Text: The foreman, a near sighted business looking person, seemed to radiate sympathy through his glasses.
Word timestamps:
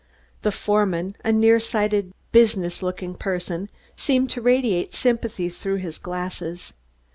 The 0.41 0.51
foreman, 0.51 1.15
a 1.23 1.31
near 1.31 1.59
sighted 1.59 2.11
business 2.31 2.81
looking 2.81 3.13
person, 3.13 3.69
seemed 3.95 4.31
to 4.31 4.41
radiate 4.41 4.95
sympathy 4.95 5.47
through 5.47 5.75
his 5.75 5.99
glasses. 5.99 6.73